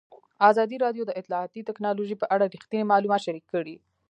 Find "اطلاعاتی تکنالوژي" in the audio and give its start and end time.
1.19-2.15